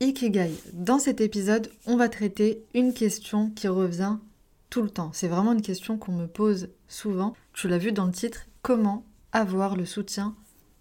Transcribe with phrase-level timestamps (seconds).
[0.00, 0.54] Ikigai.
[0.74, 4.18] Dans cet épisode, on va traiter une question qui revient
[4.70, 5.10] tout le temps.
[5.12, 7.34] C'est vraiment une question qu'on me pose souvent.
[7.52, 10.36] Tu l'as vu dans le titre, comment avoir le soutien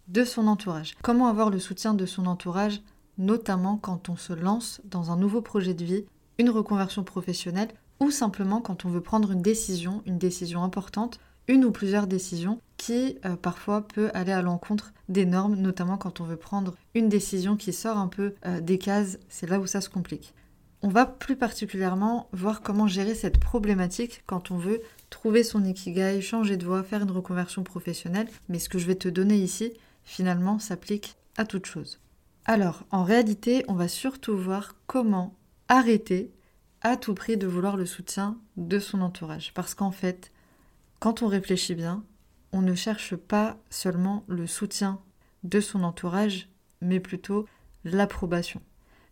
[0.07, 0.95] de son entourage?
[1.02, 2.84] Comment avoir le soutien de son entourage,
[3.17, 6.05] notamment quand on se lance dans un nouveau projet de vie,
[6.38, 11.65] une reconversion professionnelle ou simplement quand on veut prendre une décision, une décision importante une
[11.65, 16.25] ou plusieurs décisions qui euh, parfois peut aller à l'encontre des normes, notamment quand on
[16.25, 19.81] veut prendre une décision qui sort un peu euh, des cases, c'est là où ça
[19.81, 20.34] se complique.
[20.84, 26.21] On va plus particulièrement voir comment gérer cette problématique quand on veut trouver son ikigai,
[26.21, 29.73] changer de voie, faire une reconversion professionnelle, mais ce que je vais te donner ici,
[30.04, 31.99] finalement, s'applique à toute chose.
[32.45, 35.35] Alors, en réalité, on va surtout voir comment
[35.67, 36.32] arrêter
[36.82, 39.54] à tout prix de vouloir le soutien de son entourage.
[39.54, 40.32] Parce qu'en fait,
[40.99, 42.03] quand on réfléchit bien,
[42.51, 44.99] on ne cherche pas seulement le soutien
[45.43, 46.49] de son entourage,
[46.81, 47.45] mais plutôt
[47.84, 48.62] l'approbation.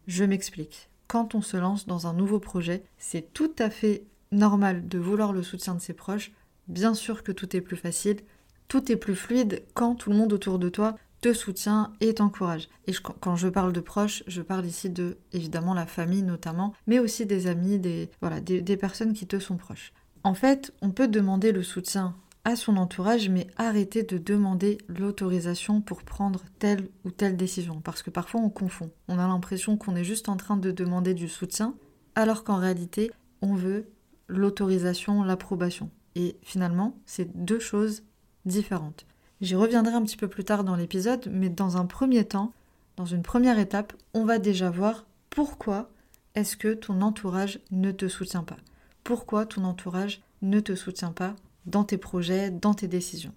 [0.08, 0.90] Je m'explique.
[1.08, 5.34] Quand on se lance dans un nouveau projet, c'est tout à fait normal de vouloir
[5.34, 6.32] le soutien de ses proches.
[6.68, 8.22] Bien sûr que tout est plus facile,
[8.68, 12.68] tout est plus fluide quand tout le monde autour de toi te soutient et t'encourage.
[12.88, 17.00] Et quand je parle de proches, je parle ici de évidemment la famille notamment, mais
[17.00, 19.94] aussi des amis, des, voilà, des personnes qui te sont proches.
[20.26, 25.82] En fait, on peut demander le soutien à son entourage, mais arrêter de demander l'autorisation
[25.82, 27.80] pour prendre telle ou telle décision.
[27.80, 28.90] Parce que parfois on confond.
[29.08, 31.76] On a l'impression qu'on est juste en train de demander du soutien,
[32.16, 33.12] alors qu'en réalité,
[33.44, 33.88] on veut
[34.28, 35.92] l'autorisation, l'approbation.
[36.16, 38.02] Et finalement, c'est deux choses
[38.46, 39.06] différentes.
[39.42, 42.52] J'y reviendrai un petit peu plus tard dans l'épisode, mais dans un premier temps,
[42.98, 45.92] dans une première étape, on va déjà voir pourquoi
[46.34, 48.58] est-ce que ton entourage ne te soutient pas
[49.06, 51.36] pourquoi ton entourage ne te soutient pas
[51.66, 53.34] dans tes projets, dans tes décisions.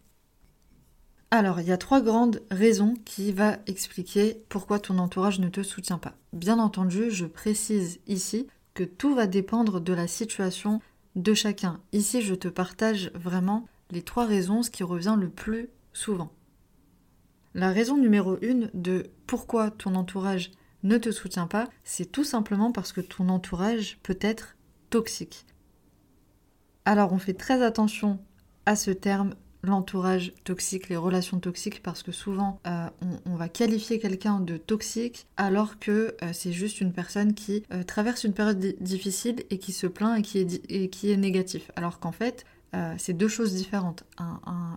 [1.31, 5.63] Alors, il y a trois grandes raisons qui vont expliquer pourquoi ton entourage ne te
[5.63, 6.15] soutient pas.
[6.33, 10.81] Bien entendu, je précise ici que tout va dépendre de la situation
[11.17, 11.81] de chacun.
[11.93, 16.33] Ici, je te partage vraiment les trois raisons, ce qui revient le plus souvent.
[17.53, 20.51] La raison numéro une de pourquoi ton entourage
[20.83, 24.57] ne te soutient pas, c'est tout simplement parce que ton entourage peut être
[24.89, 25.45] toxique.
[26.89, 28.19] Alors on fait très attention
[28.65, 32.89] à ce terme l'entourage toxique, les relations toxiques, parce que souvent euh,
[33.27, 37.83] on, va qualifier quelqu'un de toxique alors que euh, c'est juste une personne qui euh,
[37.83, 41.71] traverse une période difficile et qui se plaint et qui est, et qui est négatif.
[41.77, 42.47] Alors qu'en fait,
[42.97, 44.05] c'est deux choses différentes.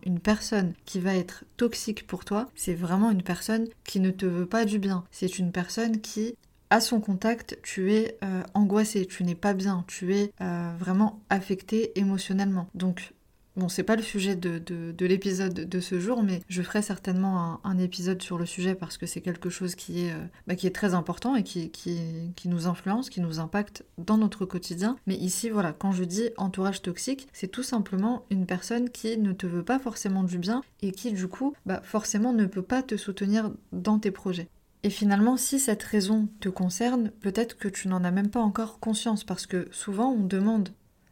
[0.05, 4.25] une personne qui va être toxique pour toi, c'est vraiment une personne qui ne te
[4.25, 5.03] veut pas du bien.
[5.11, 6.35] C'est une personne qui
[6.71, 11.19] à son contact, tu es euh, angoissé, tu n'es pas bien, tu es euh, vraiment
[11.29, 12.69] affecté émotionnellement.
[12.75, 13.13] Donc,
[13.57, 17.77] bon, c'est pas le sujet de, l'épisode de ce jour, mais je ferai certainement un,
[17.77, 21.35] épisode sur le sujet parce que c'est quelque chose qui est, euh, bah, très important
[21.35, 24.95] et qui nous influence, qui nous impacte dans notre quotidien.
[25.07, 29.33] Mais ici, voilà, quand je dis entourage toxique, c'est tout simplement une personne qui ne
[29.33, 32.81] te veut pas forcément du bien et qui, du coup, bah, forcément ne peut pas
[32.81, 34.47] te soutenir dans tes projets.
[34.83, 38.79] Et finalement, si cette raison te concerne, peut-être que tu n'en as même pas encore
[38.79, 40.69] conscience, parce que souvent on demande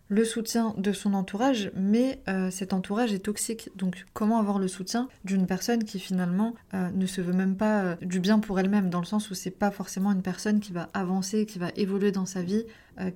[0.09, 3.69] le soutien de son entourage, mais euh, cet entourage est toxique.
[3.75, 7.84] Donc comment avoir le soutien d'une personne qui finalement euh, ne se veut même pas
[7.84, 10.74] euh, du bien pour elle-même, dans le sens où c'est pas forcément une personne qui
[10.74, 12.66] va avancer, qui va évoluer dans sa vie,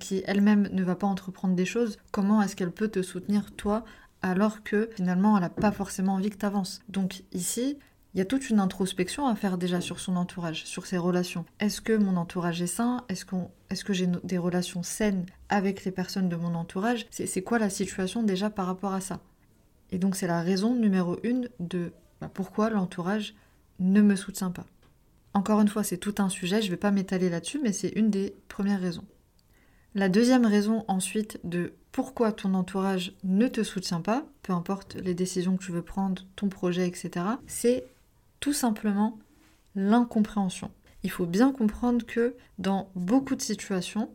[0.00, 1.98] qui elle-même ne va pas entreprendre des choses?
[2.10, 3.84] Comment est-ce qu'elle peut te soutenir toi
[4.22, 7.76] alors que finalement elle n'a pas forcément envie que tu avances Donc ici,
[8.14, 11.44] il y a toute une introspection à faire déjà sur son entourage, sur ses relations.
[11.58, 13.04] Est-ce que mon entourage est sain?
[13.08, 13.26] Est-ce
[13.70, 17.06] est que j'ai des relations saines avec les personnes de mon entourage?
[17.10, 19.20] C'est quoi la situation déjà par rapport à ça?
[19.90, 23.34] Et donc c'est la raison numéro une de bah, pourquoi l'entourage
[23.80, 24.66] ne me soutient pas.
[25.34, 27.88] Encore une fois, c'est tout un sujet, je ne vais pas m'étaler là-dessus, mais c'est
[27.88, 29.04] une des premières raisons.
[29.96, 35.14] La deuxième raison ensuite de pourquoi ton entourage ne te soutient pas, peu importe les
[35.14, 37.84] décisions que tu veux prendre, ton projet, etc., c'est
[38.44, 39.18] tout simplement
[39.74, 40.70] l'incompréhension.
[41.02, 44.10] Il faut bien comprendre que dans beaucoup de situations,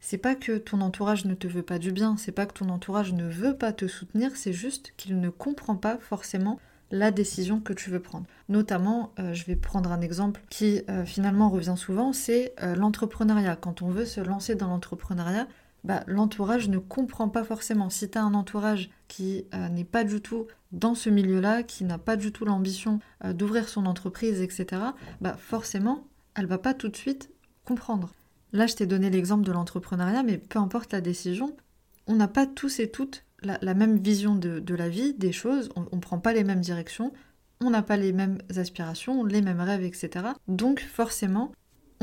[0.00, 2.70] c'est pas que ton entourage ne te veut pas du bien, c'est pas que ton
[2.70, 6.58] entourage ne veut pas te soutenir, c'est juste qu'il ne comprend pas forcément
[6.90, 8.24] la décision que tu veux prendre.
[8.48, 13.56] Notamment, euh, je vais prendre un exemple qui euh, finalement revient souvent, c'est euh, l'entrepreneuriat.
[13.56, 15.46] Quand on veut se lancer dans l'entrepreneuriat,
[15.84, 17.90] bah, l'entourage ne comprend pas forcément.
[17.90, 21.98] Si tu as un entourage qui n'est pas du tout dans ce milieu-là, qui n'a
[21.98, 24.82] pas du tout l'ambition d'ouvrir son entreprise, etc.,
[25.20, 27.30] bah, forcément, elle va pas tout de suite
[27.64, 28.12] comprendre.
[28.52, 31.54] Là, je t'ai donné l'exemple de l'entrepreneuriat, mais peu importe la décision,
[32.06, 35.96] on n'a pas tous et toutes la, même vision de, la vie, des choses, on
[35.96, 37.12] ne prend pas les mêmes directions,
[37.60, 40.26] on n'a pas les mêmes aspirations, les mêmes rêves, etc.
[40.48, 41.52] Donc forcément,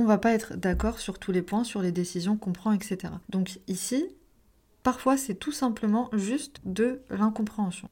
[0.01, 3.13] on va pas être d'accord sur tous les points, sur les décisions qu'on prend, etc.
[3.29, 4.07] Donc ici,
[4.83, 7.89] parfois c'est tout simplement juste de l'incompréhension.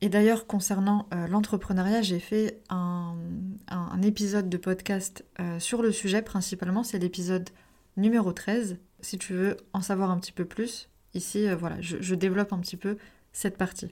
[0.00, 3.16] Et d'ailleurs, concernant euh, l'entrepreneuriat, j'ai fait un,
[4.02, 7.50] épisode de podcast euh, sur le sujet principalement, c'est l'épisode
[7.96, 8.78] numéro 13.
[9.00, 12.58] Si tu veux en savoir un petit peu plus, Ici, euh, voilà, je, développe un
[12.58, 12.98] petit peu
[13.32, 13.88] cette partie.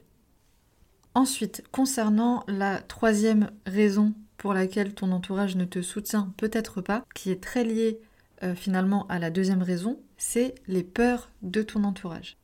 [1.13, 7.31] Ensuite, concernant la troisième raison pour laquelle ton entourage ne te soutient peut-être pas, qui
[7.31, 7.99] est très liée
[8.43, 12.37] euh, finalement à la deuxième raison, c'est les peurs de ton entourage.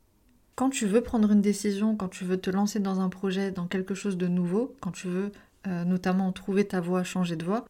[0.56, 3.68] Quand tu veux prendre une décision, quand tu veux te lancer dans un projet, dans
[3.68, 5.32] quelque chose de nouveau, quand tu veux
[5.68, 7.66] euh, notamment trouver ta voie, changer de voie,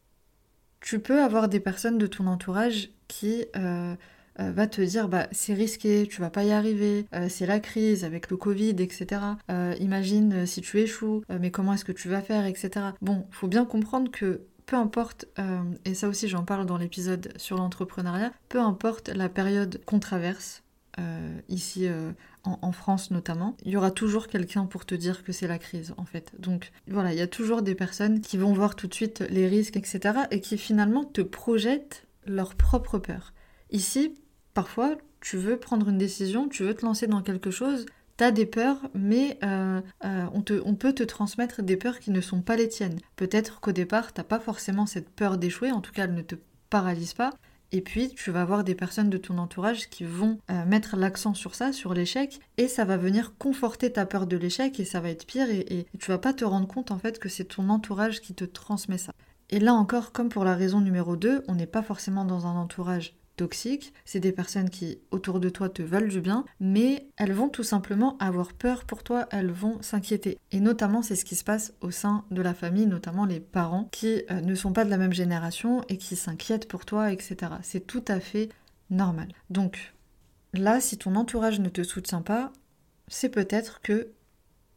[0.79, 3.95] tu peux avoir des personnes de ton entourage qui euh,
[4.39, 8.03] va te dire bah c'est risqué, tu vas pas y arriver, euh, c'est la crise
[8.03, 9.21] avec le Covid, etc.
[9.49, 12.87] Euh, imagine si tu échoues, mais comment est-ce que tu vas faire, etc.
[13.01, 15.25] Bon, faut bien comprendre que peu importe,
[15.83, 20.63] et ça aussi j'en parle dans l'épisode sur l'entrepreneuriat, peu importe la période qu'on traverse,
[21.49, 21.87] ici
[22.43, 25.59] en, en, France notamment, il y aura toujours quelqu'un pour te dire que c'est la
[25.59, 26.31] crise en fait.
[26.39, 29.47] Donc voilà, il y a toujours des personnes qui vont voir tout de suite les
[29.47, 30.19] risques, etc.
[30.31, 33.33] et qui finalement te projettent leur propre peur.
[33.69, 34.15] Ici,
[34.53, 37.85] Parfois, tu veux prendre une décision, tu veux te lancer dans quelque chose,
[38.17, 42.11] tu as des peurs, mais euh, euh, on, on, peut te transmettre des peurs qui
[42.11, 42.99] ne sont pas les tiennes.
[43.15, 46.35] Peut-être qu'au départ, t'as pas forcément cette peur d'échouer, en tout cas, elle ne te
[46.69, 47.31] paralyse pas.
[47.71, 51.33] Et puis, tu vas avoir des personnes de ton entourage qui vont euh, mettre l'accent
[51.33, 54.99] sur ça, sur l'échec, et ça va venir conforter ta peur de l'échec, et ça
[54.99, 57.45] va être pire, et, et tu vas pas te rendre compte en fait que c'est
[57.45, 59.13] ton entourage qui te transmet ça.
[59.49, 62.55] Et là encore, comme pour la raison numéro 2, on n'est pas forcément dans un
[62.55, 67.33] entourage toxiques, c'est des personnes qui autour de toi te veulent du bien, mais elles
[67.33, 70.37] vont tout simplement avoir peur pour toi, elles vont s'inquiéter.
[70.51, 73.89] Et notamment c'est ce qui se passe au sein de la famille, notamment les parents
[73.91, 77.35] qui euh, ne sont pas de la même génération et qui s'inquiètent pour toi, etc.
[77.61, 78.49] C'est tout à fait
[78.89, 79.29] normal.
[79.49, 79.93] Donc
[80.53, 82.51] là, si ton entourage ne te soutient pas,
[83.07, 84.09] c'est peut-être que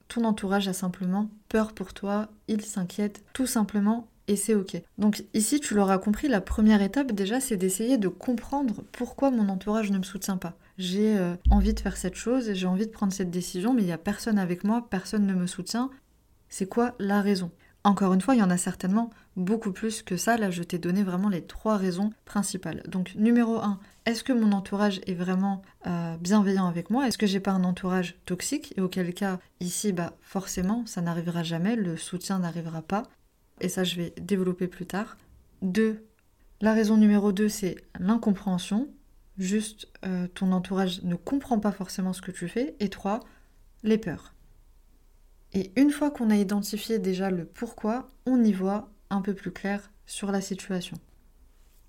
[0.09, 4.81] ton entourage a simplement peur pour toi, il s'inquiète tout simplement et c'est ok.
[4.99, 9.49] Donc ici, tu l'auras compris, la première étape déjà, c'est d'essayer de comprendre pourquoi mon
[9.49, 10.55] entourage ne me soutient pas.
[10.79, 13.87] J'ai euh, envie de faire cette chose, j'ai envie de prendre cette décision, mais il
[13.87, 15.91] n'y a personne avec moi, personne ne me soutient.
[16.49, 17.51] C'est quoi la raison?
[17.85, 20.37] Encore une fois, il y en a certainement beaucoup plus que ça.
[20.37, 22.83] Là, je t'ai donné vraiment les trois raisons principales.
[22.89, 27.07] Donc numéro 1, est-ce que mon entourage est vraiment euh, bienveillant avec moi?
[27.07, 28.75] Est-ce que j'ai pas un entourage toxique?
[28.77, 33.05] Et auquel cas, ici, bah forcément, ça n'arrivera jamais, le soutien n'arrivera pas
[33.61, 35.17] et ça je vais développer plus tard.
[35.63, 36.05] Deux,
[36.61, 38.89] la raison numéro deux, c'est l'incompréhension.
[39.37, 42.75] Juste, euh, ton entourage ne comprend pas forcément ce que tu fais.
[42.81, 43.21] Et trois,
[43.83, 44.35] les peurs.
[45.53, 49.53] Et une fois qu'on a identifié déjà le pourquoi, on y voit un peu plus
[49.53, 50.99] clair sur la situation.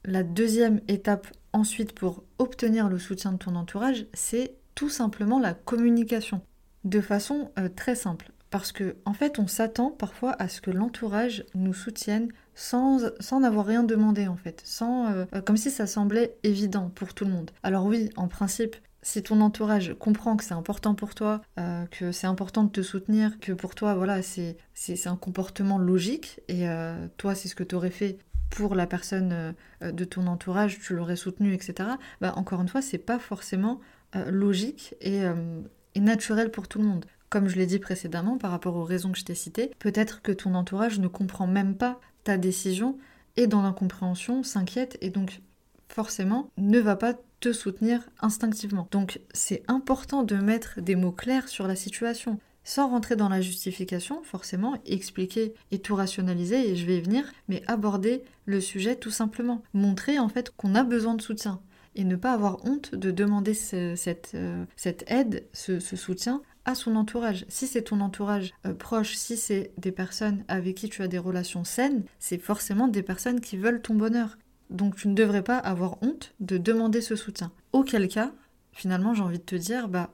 [0.04, 5.54] La deuxième étape ensuite pour obtenir le soutien de ton entourage, c'est tout simplement la
[5.54, 6.42] communication.
[6.84, 8.32] De façon euh, très simple.
[8.50, 13.42] Parce que, en fait, on s'attend parfois à ce que l'entourage nous soutienne sans, sans
[13.42, 14.62] n'avoir rien demandé, en fait.
[14.66, 17.52] Sans, euh, comme si ça semblait évident pour tout le monde.
[17.64, 22.12] Alors oui, en principe, si ton entourage comprend que c'est important pour toi, euh, que
[22.12, 26.70] c'est important de te soutenir, que pour toi, voilà, c'est, c'est, un comportement logique, et
[26.70, 28.18] euh, toi, c'est ce que tu aurais fait
[28.50, 31.90] pour la personne de ton entourage, tu l'aurais soutenu, etc.
[32.22, 33.82] Bah, encore une fois, c'est pas forcément
[34.30, 35.26] logique et
[36.00, 37.06] naturel pour tout le monde.
[37.30, 40.32] Comme je l'ai dit précédemment par rapport aux raisons que je t'ai citées, peut-être que
[40.32, 42.98] ton entourage ne comprend même pas ta décision
[43.36, 45.42] et dans l'incompréhension s'inquiète et donc
[45.90, 48.88] forcément ne va pas te soutenir instinctivement.
[48.92, 53.40] Donc c'est important de mettre des mots clairs sur la situation sans rentrer dans la
[53.40, 58.98] justification, forcément, expliquer et tout rationaliser, et je vais y venir, mais aborder le sujet
[58.98, 59.64] tout simplement.
[59.74, 61.62] Montrer en fait qu'on a besoin de soutien
[61.96, 66.42] et ne pas avoir honte de demander euh, cette, aide, ce, soutien
[66.76, 67.46] son entourage.
[67.50, 71.18] Si c'est ton entourage euh, proche, si c'est des personnes avec qui tu as des
[71.18, 74.38] relations saines, c'est forcément des personnes qui veulent ton bonheur.
[74.70, 77.52] Donc tu ne devrais pas avoir honte de demander ce soutien.
[77.72, 78.32] Auquel cas,
[78.72, 80.12] finalement, j'ai envie de te dire, bah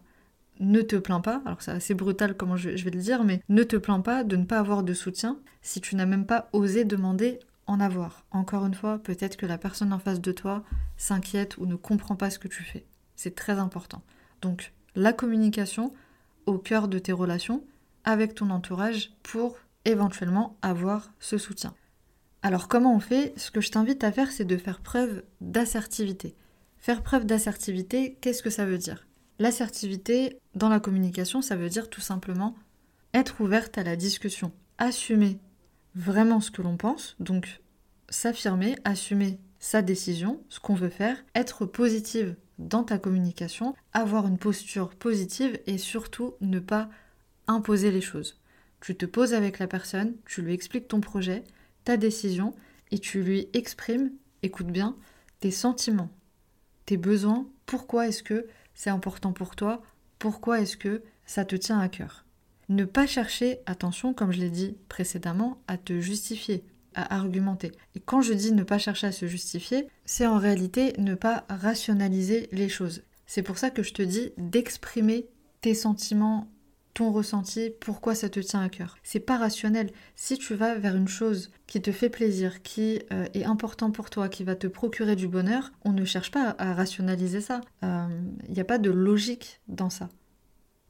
[0.60, 3.64] ne te plains pas, alors c'est assez brutal comment je vais le dire, mais ne
[3.64, 6.86] te plains pas de ne pas avoir de soutien si tu n'as même pas osé
[6.86, 8.26] demander en avoir.
[8.32, 10.64] Encore une fois, peut-être que la personne en face de toi
[10.98, 12.86] s'inquiète ou ne comprend pas ce que tu fais.
[13.16, 14.02] C'est très important.
[14.42, 15.94] Donc, la communication
[16.46, 17.64] au cœur de tes relations
[18.04, 21.74] avec ton entourage pour éventuellement avoir ce soutien.
[22.42, 23.34] Alors comment on fait?
[23.38, 26.36] Ce que je t'invite à faire, c'est de faire preuve d'assertivité.
[26.78, 29.08] Faire preuve d'assertivité, qu'est-ce que ça veut dire?
[29.40, 32.56] L'assertivité dans la communication, ça veut dire tout simplement
[33.14, 35.40] être ouverte à la discussion, assumer
[35.96, 37.62] vraiment ce que l'on pense, donc
[38.10, 44.38] s'affirmer, assumer sa décision, ce qu'on veut faire, être positive dans ta communication, avoir une
[44.38, 46.90] posture positive et surtout ne pas
[47.48, 48.40] imposer les choses.
[48.80, 51.44] Tu te poses avec la personne, tu lui expliques ton projet,
[51.84, 52.54] ta décision
[52.92, 54.96] et tu lui exprimes, écoute bien,
[55.40, 56.12] tes sentiments,
[56.86, 59.82] tes besoins, pourquoi est-ce que c'est important pour toi,
[60.20, 62.26] pourquoi est-ce que ça te tient à cœur.
[62.70, 67.72] Ne pas chercher, attention, comme je l'ai dit précédemment, à te justifier, à argumenter.
[67.96, 71.46] Et quand je dis ne pas chercher à se justifier, c'est en réalité ne pas
[71.50, 73.04] rationaliser les choses.
[73.26, 75.28] C'est pour ça que je te dis d'exprimer
[75.62, 76.48] tes sentiments,
[76.94, 78.98] ton ressenti, pourquoi ça te tient à cœur.
[79.04, 79.92] C'est pas rationnel.
[80.16, 84.10] Si tu vas vers une chose qui te fait plaisir, qui euh, est important pour
[84.10, 87.62] toi, qui va te procurer du bonheur, on ne cherche pas à, rationaliser ça.
[87.82, 88.08] Il euh,
[88.50, 90.10] n'y a pas de logique dans ça.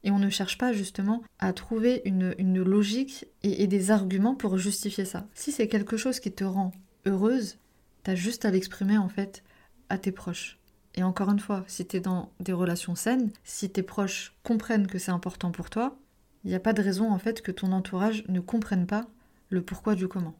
[0.03, 5.05] Et on ne cherche pas justement à trouver une, logique et, des arguments pour justifier
[5.05, 5.27] ça.
[5.33, 6.71] Si c'est quelque chose qui te rend
[7.05, 7.57] heureuse,
[8.03, 9.43] t'as juste à l'exprimer en fait
[9.89, 10.59] à tes proches.
[10.95, 14.87] Et encore une fois, si tu es dans des relations saines, si tes proches comprennent
[14.87, 15.97] que c'est important pour toi,
[16.43, 19.07] il n'y a pas de raison en fait que ton entourage ne comprenne pas
[19.49, 20.35] le pourquoi du comment.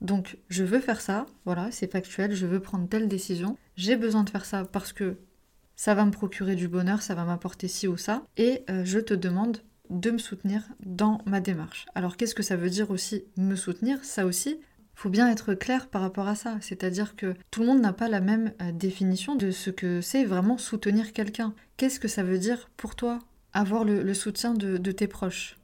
[0.00, 4.24] Donc je veux faire ça, voilà, c'est factuel, je veux prendre telle décision, j'ai besoin
[4.24, 5.18] de faire ça parce que
[5.80, 8.98] ça va me procurer du bonheur, ça va m'apporter ci ou ça, et euh, je
[8.98, 11.86] te demande de me soutenir dans ma démarche.
[11.94, 14.04] Alors qu'est-ce que ça veut dire aussi me soutenir?
[14.04, 14.60] Ça aussi,
[14.94, 16.58] faut bien être clair par rapport à ça.
[16.60, 20.24] C'est-à-dire que tout le monde n'a pas la même euh, définition de ce que c'est
[20.24, 21.54] vraiment soutenir quelqu'un.
[21.78, 23.18] Qu'est-ce que ça veut dire pour toi
[23.54, 25.56] avoir le, soutien de, tes proches?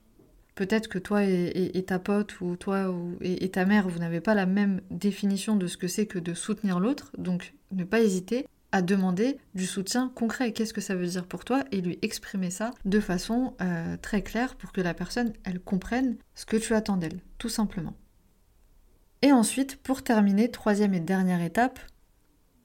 [0.55, 4.47] Peut-être que toi et, ta pote ou toi et, ta mère, vous n'avez pas la
[4.47, 7.11] même définition de ce que c'est que de soutenir l'autre.
[7.19, 8.47] Donc ne pas hésiter
[8.81, 10.51] demander du soutien concret.
[10.51, 11.63] Qu'est-ce que ça veut dire pour toi?
[11.71, 16.17] Et lui exprimer ça de façon euh, très claire pour que la personne, elle comprenne
[16.35, 17.93] ce que tu attends d'elle, tout simplement.
[19.21, 21.79] Et ensuite, pour terminer, troisième et dernière étape,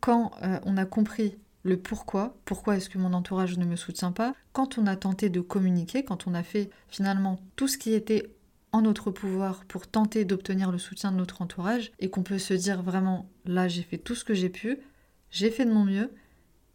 [0.00, 4.12] quand euh, on a compris le pourquoi, pourquoi est-ce que mon entourage ne me soutient
[4.12, 7.94] pas, quand on a tenté de communiquer, quand on a fait finalement tout ce qui
[7.94, 8.34] était
[8.72, 12.54] en notre pouvoir pour tenter d'obtenir le soutien de notre entourage, et qu'on peut se
[12.54, 14.78] dire vraiment, là j'ai fait tout ce que j'ai pu,
[15.32, 16.12] j'ai fait de mon mieux,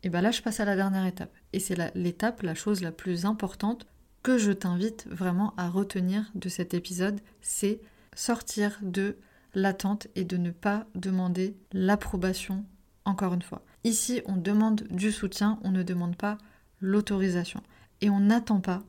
[0.03, 1.33] et bien là je passe à la dernière étape.
[1.53, 3.87] Et c'est l'étape, la chose la plus importante
[4.23, 7.79] que je t'invite vraiment à retenir de cet épisode, c'est
[8.13, 9.15] sortir de
[9.53, 12.65] l'attente et de ne pas demander l'approbation
[13.05, 13.63] encore une fois.
[13.83, 16.37] Ici, on demande du soutien, on ne demande pas
[16.81, 17.61] l'autorisation.
[18.01, 18.83] Et on n'attend pas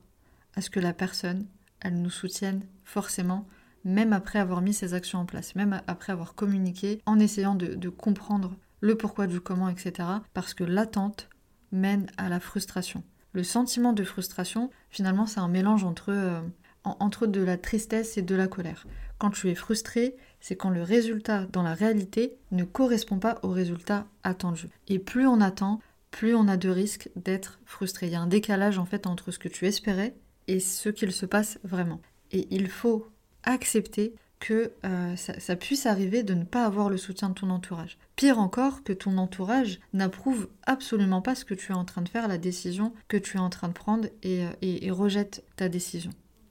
[0.56, 1.46] à ce que la personne,
[1.80, 3.46] elle nous soutienne forcément,
[3.84, 7.88] même après avoir mis ses actions en place, même après avoir communiqué, en essayant de,
[7.88, 10.08] comprendre le pourquoi du comment, etc.
[10.34, 11.28] Parce que l'attente
[11.72, 13.02] mène à la frustration.
[13.32, 16.40] Le sentiment de frustration, finalement, c'est un mélange entre, euh,
[16.84, 18.86] entre de la tristesse et de la colère.
[19.18, 23.50] Quand tu es frustré, c'est quand le résultat dans la réalité ne correspond pas au
[23.50, 24.68] résultat attendu.
[24.86, 25.80] Et plus on attend,
[26.10, 28.06] plus on a de risques d'être frustré.
[28.06, 30.14] Il y a un décalage en fait entre ce que tu espérais
[30.46, 32.00] et ce qu'il se passe vraiment.
[32.30, 33.08] Et il faut
[33.42, 37.98] accepter que euh, ça, puisse arriver de ne pas avoir le soutien de ton entourage.
[38.16, 42.08] Pire encore, que ton entourage n'approuve absolument pas ce que tu es en train de
[42.08, 46.10] faire, la décision que tu es en train de prendre et, euh, rejette ta décision.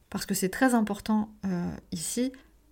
[0.09, 2.31] Parce que c'est très important euh, ici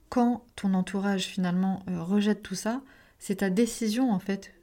[0.10, 2.81] quand ton entourage finalement rejette tout ça,
[3.19, 4.53] c'est ta décision en fait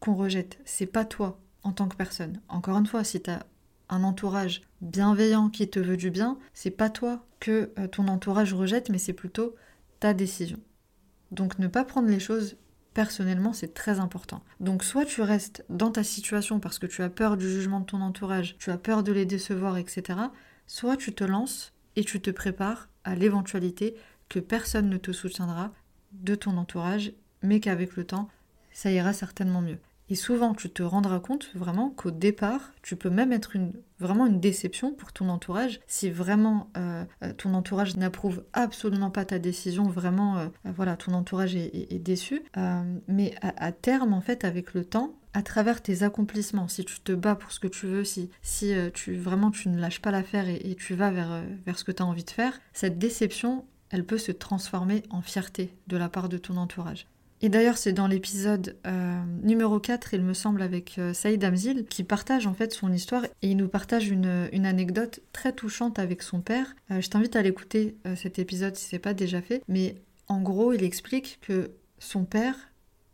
[0.00, 0.58] qu'on rejette.
[0.64, 2.40] C'est pas toi en tant que personne.
[2.48, 3.46] Encore une fois, si tu as
[3.90, 8.88] un entourage bienveillant qui te veut du bien, c'est pas toi que ton entourage rejette,
[8.88, 9.54] mais c'est plutôt
[10.00, 10.58] ta décision.
[11.30, 12.56] Donc ne pas prendre les choses
[12.94, 14.42] personnellement, c'est très important.
[14.60, 17.86] Donc soit tu restes dans ta situation parce que tu as peur du jugement de
[17.86, 20.18] ton entourage, tu as peur de les décevoir, etc.
[20.66, 23.94] Soit tu te lances et tu te prépares à l'éventualité
[24.28, 25.72] que personne ne te soutiendra
[26.12, 27.12] de ton entourage,
[27.42, 28.28] mais qu'avec le temps,
[28.72, 29.78] ça ira certainement mieux.
[30.10, 34.26] Et souvent, tu te rendras compte vraiment qu'au départ, tu peux même être une, vraiment
[34.26, 39.38] une déception pour ton entourage si vraiment euh, euh, ton entourage n'approuve absolument pas ta
[39.38, 42.42] décision, vraiment, euh, voilà, ton entourage est, déçu.
[43.08, 47.12] mais à, terme, en fait, avec le temps, à travers tes accomplissements, si tu te
[47.12, 50.48] bats pour ce que tu veux, si, si tu vraiment tu ne lâches pas l'affaire
[50.48, 53.64] et, et, tu vas vers, vers ce que tu as envie de faire, cette déception,
[53.90, 57.06] elle peut se transformer en fierté de la part de ton entourage.
[57.40, 61.86] Et d'ailleurs, c'est dans l'épisode euh, numéro 4, il me semble, avec euh, Saïd Amzil,
[61.86, 64.26] qui partage en fait son histoire et il nous partage une,
[64.66, 66.74] anecdote très touchante avec son père.
[66.90, 69.94] Euh, je t'invite à l'écouter cet épisode si c'est pas déjà fait, mais
[70.26, 72.56] en gros, il explique que son père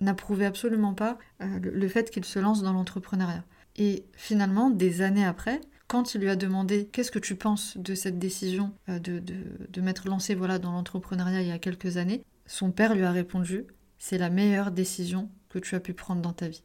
[0.00, 3.44] n'approuvait absolument pas le, fait qu'il se lance dans l'entrepreneuriat.
[3.76, 7.94] Et finalement, des années après, quand il lui a demandé qu'est-ce que tu penses de
[7.94, 9.34] cette décision de, de,
[9.68, 13.12] de m'être lancé voilà, dans l'entrepreneuriat il y a quelques années, son père lui a
[13.12, 13.66] répondu
[14.04, 16.62] c'est la meilleure décision que tu as pu prendre dans ta vie.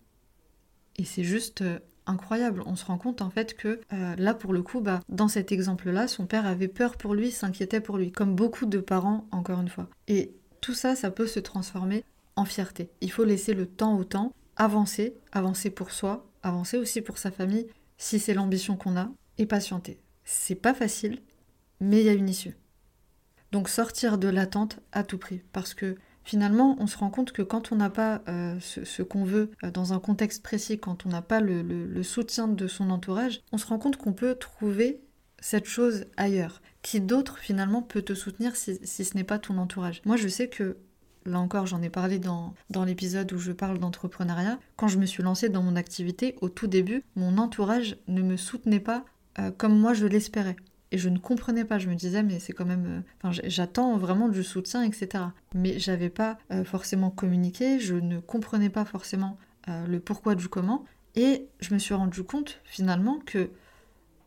[0.98, 2.62] Et c'est juste euh, incroyable.
[2.66, 5.54] On se rend compte en fait que euh, là pour le coup, bah, dans cet
[5.54, 9.62] exemple-là, son père avait peur pour lui, s'inquiétait pour lui, comme beaucoup de parents encore
[9.62, 9.88] une fois.
[10.10, 12.04] Et tout ça, ça peut se transformer
[12.36, 12.90] en fierté.
[13.00, 17.32] Il faut laisser le temps au temps, avancer, avancer pour soi, avancer aussi pour sa
[17.32, 17.68] famille,
[17.98, 20.02] si c'est l'ambition qu'on a, et patienter.
[20.26, 21.22] C'est pas facile,
[21.80, 22.58] mais il y a une issue.
[23.54, 25.96] Donc sortir de l'attente à tout prix, parce que
[26.30, 29.72] finalement, on se rend compte que quand on n'a pas euh, ce, qu'on veut euh,
[29.72, 33.66] dans un contexte précis, quand on n'a pas le, soutien de son entourage, on se
[33.66, 35.02] rend compte qu'on peut trouver
[35.40, 36.62] cette chose ailleurs.
[36.84, 40.50] Qui d'autre finalement peut te soutenir si, ce n'est pas ton entourage Moi, je sais
[40.50, 40.78] que
[41.26, 44.60] là encore, j'en ai parlé dans, dans l'épisode où je parle d'entrepreneuriat.
[44.76, 48.38] Quand je me suis lancée dans mon activité, au tout début, mon entourage ne me
[48.38, 49.04] soutenait pas
[49.40, 50.58] euh, comme moi je l'espérais.
[50.92, 52.86] Et je ne comprenais pas, je me disais, mais c'est quand même.
[52.88, 55.26] Euh, enfin, j'attends vraiment du soutien, etc.
[55.54, 60.48] Mais j'avais pas euh, forcément communiqué, je ne comprenais pas forcément euh, le pourquoi du
[60.48, 60.86] comment.
[61.16, 63.50] Et je me suis rendu compte finalement que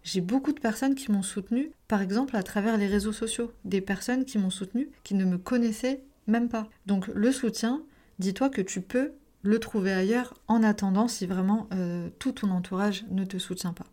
[0.05, 3.53] j'ai beaucoup de personnes qui m'ont soutenu, par exemple à travers les réseaux sociaux.
[3.65, 6.69] Des personnes qui m'ont soutenu qui ne me connaissaient même pas.
[6.87, 7.83] Donc le soutien,
[8.19, 11.69] dis-toi que tu peux le trouver ailleurs en attendant si vraiment
[12.19, 13.87] tout ton entourage ne te soutient pas.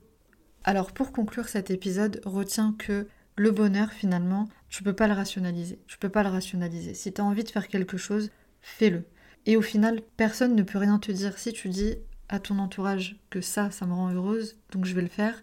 [0.63, 5.80] Alors pour conclure cet épisode, retiens que le bonheur finalement, tu peux pas le rationaliser.
[5.88, 6.94] Tu peux pas le rationaliser.
[6.94, 8.30] Si tu as envie de faire quelque chose,
[8.62, 9.06] fais-le.
[9.46, 11.96] Et au final, personne ne peut rien te dire si tu dis
[12.28, 15.41] à ton entourage que ça, ça me rend heureuse, donc je vais le faire.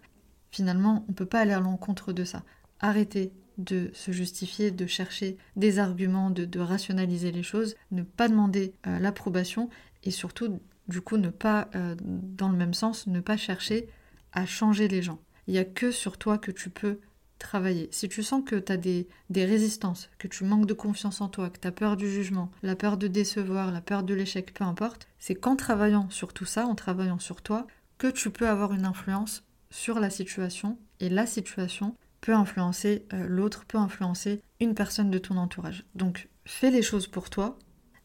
[0.51, 2.43] Finalement, on peut pas aller à l'encontre de ça.
[2.79, 8.73] Arrêtez de se justifier, de chercher des arguments, de, rationaliser les choses, ne pas demander
[8.85, 9.69] euh, l'approbation
[10.03, 13.89] et surtout, du coup, ne pas, euh, dans le même sens, ne pas chercher
[14.37, 15.19] à changer les gens.
[15.47, 16.99] Il n'y a que sur toi que tu peux
[17.39, 17.89] travailler.
[17.91, 21.49] Si tu sens que tu as des, résistances, que tu manques de confiance en toi,
[21.49, 24.63] que tu as peur du jugement, la peur de décevoir, la peur de l'échec, peu
[24.63, 27.65] importe, c'est qu'en travaillant sur tout ça, en travaillant sur toi,
[27.97, 33.25] que tu peux avoir une influence sur la situation et la situation peut influencer euh,
[33.27, 35.83] l'autre, peut influencer une personne de ton entourage.
[35.95, 37.57] Donc fais les choses pour toi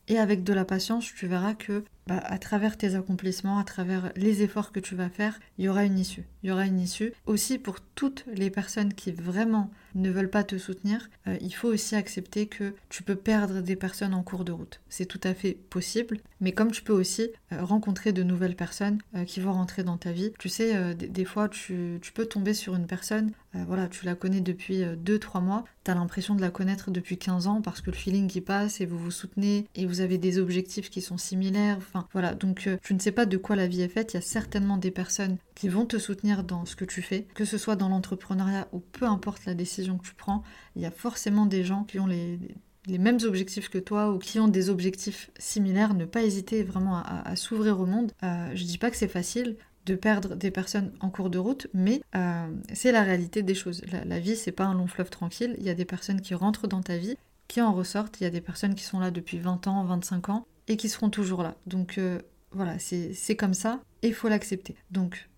[0.08, 4.12] et avec de la patience, tu verras que bah, à travers tes accomplissements, à travers
[4.16, 6.24] les efforts que tu vas faire, il y aura une issue.
[6.42, 7.12] Il y aura une issue.
[7.26, 11.68] Aussi pour toutes les personnes qui vraiment ne veulent pas te soutenir, euh, il faut
[11.68, 14.80] aussi accepter que tu peux perdre des personnes en cours de route.
[14.88, 18.98] C'est tout à fait possible, mais comme tu peux aussi euh, rencontrer de nouvelles personnes
[19.14, 22.54] euh, qui vont rentrer dans ta vie, tu sais, des, fois tu, tu, peux tomber
[22.54, 23.32] sur une personne,
[23.66, 27.46] voilà, tu la connais depuis 2-3 mois, tu as l'impression de la connaître depuis 15
[27.46, 30.38] ans parce que le feeling qui passe et vous vous soutenez et vous avez des
[30.38, 31.76] objectifs qui sont similaires.
[31.76, 34.18] Enfin voilà, donc tu ne sais pas de quoi la vie est faite, il y
[34.18, 37.56] a certainement des personnes qui vont te soutenir dans ce que tu fais, que ce
[37.56, 40.42] soit dans l'entrepreneuriat ou peu importe la décision que tu prends,
[40.74, 42.40] il y a forcément des gens qui ont les,
[42.88, 47.36] mêmes objectifs que toi ou qui ont des objectifs similaires, ne pas hésiter vraiment à,
[47.36, 48.10] s'ouvrir au monde.
[48.24, 51.68] Euh, je dis pas que c'est facile de perdre des personnes en cours de route,
[51.72, 53.82] mais euh, c'est la réalité des choses.
[54.04, 55.54] La, vie, c'est pas un long fleuve tranquille.
[55.60, 58.20] Il y a des personnes qui rentrent dans ta vie, qui en ressortent.
[58.20, 60.88] Il y a des personnes qui sont là depuis 20 ans, 25 ans et qui
[60.88, 61.54] seront toujours là.
[61.68, 62.20] Donc euh,
[62.50, 64.74] voilà, c'est comme ça et il faut l'accepter.
[64.90, 65.28] Donc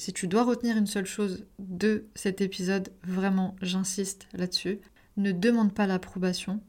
[0.00, 4.80] si tu dois retenir une seule chose de cet épisode, vraiment, j'insiste là-dessus,
[5.18, 6.62] ne demande pas l'approbation,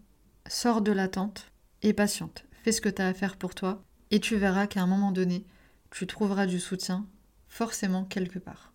[0.49, 1.49] sors de l'attente
[1.81, 2.43] et patiente.
[2.63, 5.13] Fais ce que tu as à faire pour toi et tu verras qu'à un moment
[5.13, 5.45] donné,
[5.91, 7.07] tu trouveras du soutien,
[7.47, 8.73] forcément quelque part.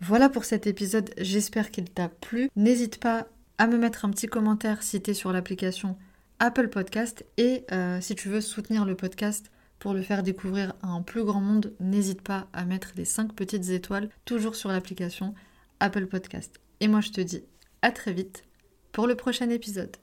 [0.00, 2.50] Voilà pour cet épisode, j'espère qu'il t'a plu.
[2.54, 3.26] N'hésite pas
[3.58, 5.98] à me mettre un petit commentaire si tu es sur l'application
[6.38, 10.88] Apple Podcast et euh, si tu veux soutenir le podcast, pour le faire découvrir à
[10.88, 15.34] un plus grand monde, n'hésite pas à mettre les 5 petites étoiles toujours sur l'application
[15.80, 16.60] Apple Podcast.
[16.80, 17.44] Et moi je te dis
[17.82, 18.44] à très vite
[18.92, 19.96] pour le prochain épisode.